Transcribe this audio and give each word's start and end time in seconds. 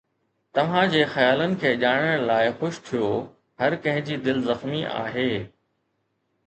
توهان 0.55 0.87
جي 0.93 1.01
خيالن 1.15 1.53
کي 1.63 1.73
ڄاڻڻ 1.83 2.15
لاء 2.31 2.39
خوش 2.63 2.81
ٿيو. 2.89 3.11
هر 3.63 3.71
ڪنهن 3.85 4.05
جي 4.11 4.19
دل 4.29 4.43
زخمي 4.51 4.85
آهي 4.99 5.31